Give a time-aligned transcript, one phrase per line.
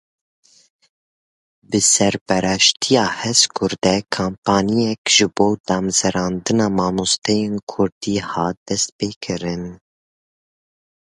[1.69, 9.63] Bi serpereştiya HezKurdê kampanyayek ji bo damezrandina mamosteyên Kurdî hat destpêkirin.